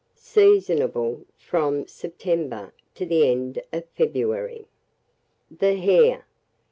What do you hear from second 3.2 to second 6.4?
end of February. THE HARE.